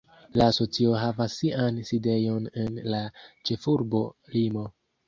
La 0.39 0.45
asocio 0.53 0.95
havas 1.01 1.35
sian 1.43 1.79
sidejon 1.91 2.51
en 2.65 2.83
la 2.95 3.07
ĉefurbo 3.23 4.07
Limo. 4.37 4.71